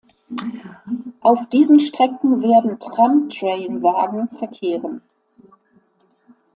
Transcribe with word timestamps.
Auf 1.19 1.47
diesen 1.49 1.79
Strecken 1.79 2.41
werden 2.41 2.79
Tram-Train-Wagen 2.79 4.29
verkehren. 4.35 5.03